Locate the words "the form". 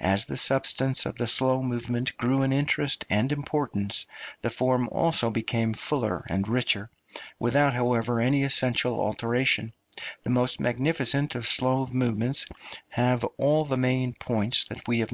4.40-4.88